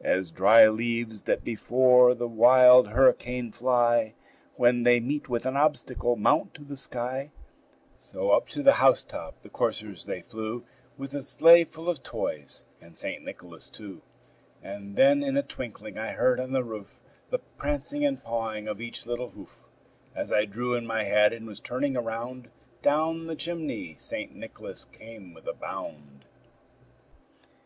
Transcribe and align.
As 0.00 0.30
dry 0.30 0.66
leaves 0.70 1.24
that 1.24 1.44
before 1.44 2.14
the 2.14 2.26
wild 2.26 2.88
hurricane 2.88 3.52
fly, 3.52 4.14
When 4.54 4.84
they 4.84 5.00
meet 5.00 5.28
with 5.28 5.44
an 5.44 5.54
obstacle, 5.54 6.16
mount 6.16 6.54
to 6.54 6.64
the 6.64 6.78
sky, 6.78 7.30
So 7.98 8.30
up 8.30 8.48
to 8.56 8.62
the 8.62 8.72
house 8.80 9.04
top 9.04 9.42
the 9.42 9.50
coursers 9.50 10.06
they 10.06 10.22
flew, 10.22 10.64
With 10.96 11.10
the 11.10 11.22
sleigh 11.22 11.64
full 11.64 11.90
of 11.90 12.02
toys, 12.02 12.64
and 12.80 12.96
St. 12.96 13.22
Nicholas 13.22 13.68
too. 13.68 14.00
And 14.62 14.96
then 14.96 15.22
in 15.22 15.36
a 15.36 15.42
twinkling 15.42 15.98
I 15.98 16.12
heard 16.12 16.40
on 16.40 16.52
the 16.52 16.64
roof 16.64 17.00
The 17.28 17.40
prancing 17.58 18.02
and 18.02 18.24
pawing 18.24 18.68
of 18.68 18.80
each 18.80 19.04
little 19.04 19.28
hoof. 19.28 19.64
As 20.14 20.32
I 20.32 20.46
drew 20.46 20.74
in 20.74 20.86
my 20.86 21.04
head, 21.04 21.34
and 21.34 21.46
was 21.46 21.60
turning 21.60 21.98
around, 21.98 22.48
Down 22.80 23.26
the 23.26 23.36
chimney 23.36 23.96
St. 23.98 24.34
Nicholas 24.34 24.86
came 24.86 25.34
with 25.34 25.46
a 25.46 25.52
bound. 25.52 26.24